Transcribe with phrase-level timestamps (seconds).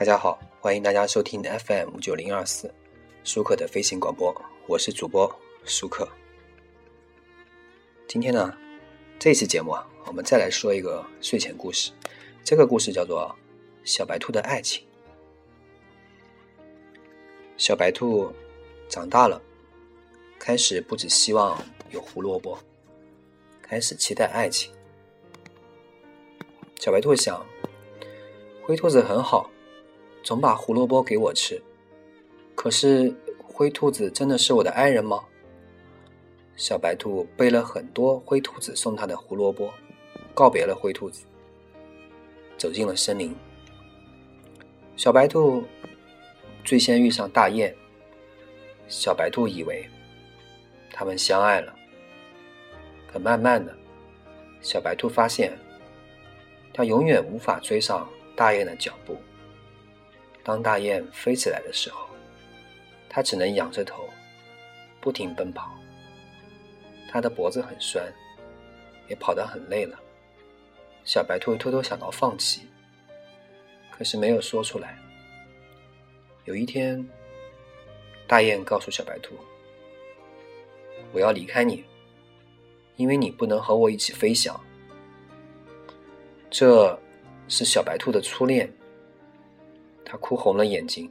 [0.00, 2.74] 大家好，欢迎大家收听 FM 九零二四
[3.22, 4.34] 舒克的飞行广播，
[4.66, 5.30] 我是主播
[5.66, 6.08] 舒克。
[8.08, 8.56] 今天呢，
[9.18, 11.92] 这期节目啊，我们再来说一个睡前故事。
[12.42, 13.36] 这个故事叫做
[13.86, 14.82] 《小白兔的爱情》。
[17.58, 18.32] 小白兔
[18.88, 19.38] 长大了，
[20.38, 22.58] 开始不只希望有胡萝卜，
[23.60, 24.72] 开始期待爱情。
[26.76, 27.44] 小白兔想，
[28.62, 29.50] 灰兔子很好。
[30.22, 31.60] 总把胡萝卜给我吃，
[32.54, 35.24] 可是灰兔子真的是我的爱人吗？
[36.56, 39.72] 小白兔背了很多灰兔子送他的胡萝卜，
[40.34, 41.24] 告别了灰兔子，
[42.58, 43.34] 走进了森林。
[44.94, 45.64] 小白兔
[46.62, 47.74] 最先遇上大雁，
[48.88, 49.88] 小白兔以为
[50.92, 51.74] 他们相爱了，
[53.10, 53.74] 可慢慢的，
[54.60, 55.56] 小白兔发现，
[56.74, 59.16] 他永远无法追上大雁的脚步。
[60.42, 62.08] 当大雁飞起来的时候，
[63.08, 64.08] 它只能仰着头，
[65.00, 65.70] 不停奔跑。
[67.10, 68.12] 它的脖子很酸，
[69.08, 69.98] 也跑得很累了。
[71.04, 72.62] 小白兔偷偷想到放弃，
[73.90, 74.96] 可是没有说出来。
[76.44, 77.04] 有一天，
[78.26, 79.34] 大雁告诉小白兔
[81.12, 81.84] ：“我要离开你，
[82.96, 84.58] 因为你不能和我一起飞翔。”
[86.48, 86.98] 这
[87.48, 88.72] 是小白兔的初恋。
[90.10, 91.08] 他哭红了眼睛，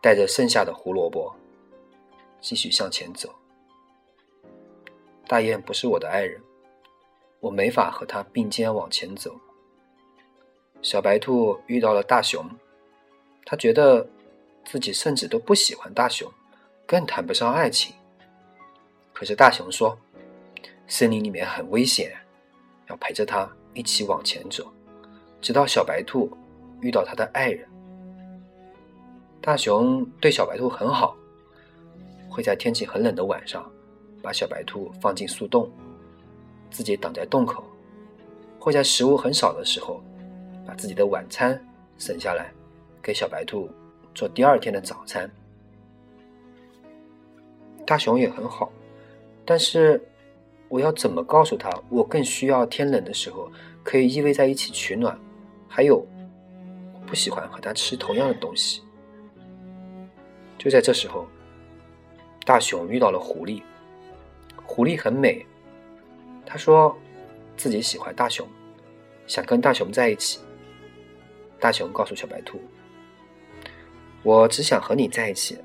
[0.00, 1.34] 带着剩下的胡萝卜，
[2.40, 3.34] 继续向前走。
[5.26, 6.40] 大雁不是我的爱人，
[7.40, 9.34] 我没法和他并肩往前走。
[10.82, 12.48] 小白兔遇到了大熊，
[13.44, 14.08] 他觉得
[14.64, 16.32] 自己甚至都不喜欢大熊，
[16.86, 17.92] 更谈不上爱情。
[19.12, 19.98] 可是大熊说，
[20.86, 22.16] 森林里面很危险，
[22.88, 24.72] 要陪着他一起往前走，
[25.40, 26.30] 直到小白兔
[26.80, 27.68] 遇到他的爱人。
[29.42, 31.16] 大熊对小白兔很好，
[32.28, 33.64] 会在天气很冷的晚上，
[34.22, 35.70] 把小白兔放进树洞，
[36.70, 37.62] 自己挡在洞口；
[38.58, 40.02] 会在食物很少的时候，
[40.66, 41.58] 把自己的晚餐
[41.96, 42.52] 省下来，
[43.02, 43.66] 给小白兔
[44.14, 45.28] 做第二天的早餐。
[47.86, 48.70] 大熊也很好，
[49.46, 49.98] 但是
[50.68, 53.50] 我要怎么告诉他，我更需要天冷的时候
[53.82, 55.18] 可以依偎在一起取暖？
[55.66, 56.06] 还有，
[57.06, 58.82] 不喜欢和他吃同样的东西。
[60.60, 61.26] 就在这时候，
[62.44, 63.62] 大熊遇到了狐狸。
[64.62, 65.46] 狐狸很美，
[66.44, 66.94] 他说
[67.56, 68.46] 自己喜欢大熊，
[69.26, 70.38] 想跟大熊在一起。
[71.58, 72.60] 大熊告诉小白兔
[74.22, 75.56] ：“我只想和你在一起，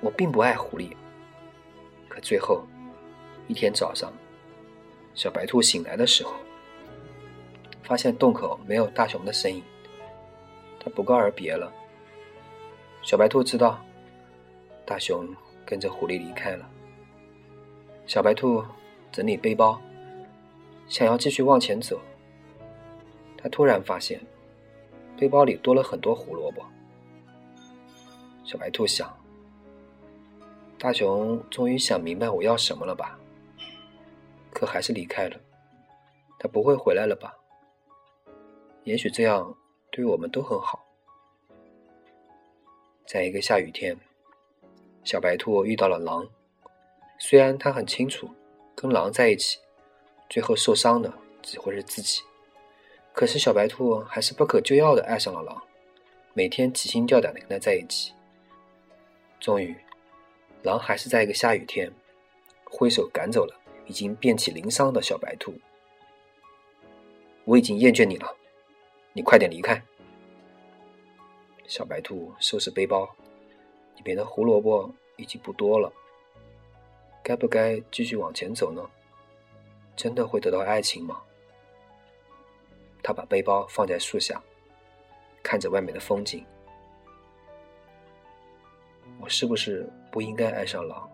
[0.00, 0.96] 我并不爱狐狸。”
[2.08, 2.66] 可最后
[3.48, 4.10] 一天早上，
[5.14, 6.32] 小白兔醒来的时候，
[7.82, 9.62] 发现洞口没有大熊的身影，
[10.80, 11.70] 他不告而别了。
[13.02, 13.78] 小白兔知道。
[14.88, 15.28] 大熊
[15.66, 16.66] 跟着狐狸离开了。
[18.06, 18.64] 小白兔
[19.12, 19.78] 整理背包，
[20.86, 22.00] 想要继续往前走。
[23.36, 24.18] 他突然发现，
[25.14, 26.64] 背包里多了很多胡萝卜。
[28.44, 29.14] 小白兔想：
[30.78, 33.20] 大熊终于想明白我要什么了吧？
[34.54, 35.38] 可还是离开了。
[36.38, 37.36] 他不会回来了吧？
[38.84, 39.54] 也许这样
[39.90, 40.82] 对我们都很好。
[43.06, 43.94] 在一个下雨天。
[45.08, 46.28] 小白兔遇到了狼，
[47.18, 48.28] 虽然他很清楚，
[48.74, 49.58] 跟狼在一起，
[50.28, 51.10] 最后受伤的
[51.40, 52.20] 只会是自己，
[53.14, 55.62] 可是小白兔还是不可救药的爱上了狼，
[56.34, 58.12] 每天提心吊胆的跟他在一起。
[59.40, 59.74] 终于，
[60.62, 61.90] 狼还是在一个下雨天，
[62.64, 65.54] 挥手赶走了已经遍体鳞伤的小白兔。
[67.46, 68.36] 我已经厌倦你了，
[69.14, 69.82] 你快点离开。
[71.66, 73.08] 小白兔收拾背包。
[73.98, 75.92] 里面的胡萝卜已经不多了，
[77.22, 78.80] 该不该继续往前走呢？
[79.96, 81.20] 真的会得到爱情吗？
[83.02, 84.40] 他把背包放在树下，
[85.42, 86.46] 看着外面的风景。
[89.20, 91.10] 我是不是不应该爱上狼？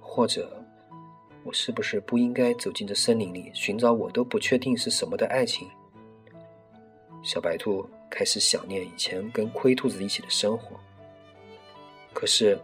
[0.00, 0.50] 或者，
[1.44, 5.68] 我是不是不应该走进这森林里，寻找我都不确定是什么的爱情？
[7.22, 10.80] 小白兔开始想念以前跟灰兔子一起的生活。
[12.12, 12.58] 可是，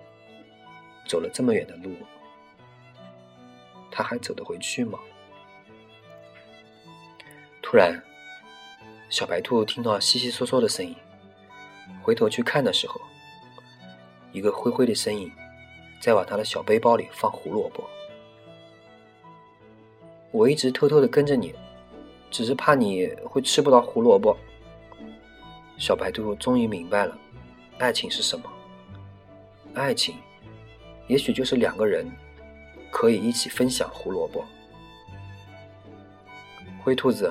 [1.07, 1.95] 走了这么远的路，
[3.91, 4.99] 他还走得回去吗？
[7.63, 8.03] 突然，
[9.09, 10.95] 小白兔听到悉悉嗦嗦的声音，
[12.03, 13.01] 回头去看的时候，
[14.33, 15.33] 一个灰灰的身影
[16.01, 17.89] 在往他的小背包里放胡萝卜。
[20.33, 21.55] 我一直偷偷的跟着你，
[22.31, 24.37] 只是怕你会吃不到胡萝卜。
[25.79, 27.17] 小白兔终于明白了，
[27.79, 28.53] 爱情是什么。
[29.77, 30.17] 爱情，
[31.07, 32.11] 也许就是两个人
[32.91, 34.43] 可以一起分享胡萝卜。
[36.83, 37.31] 灰兔子，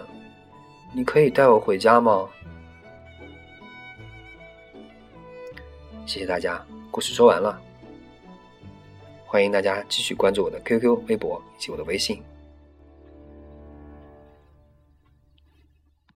[0.94, 2.30] 你可以带我回家吗？
[6.06, 7.60] 谢谢大家，故事说完了。
[9.26, 12.22] 欢迎大家继续关注我的 QQ、微博以及我的微信。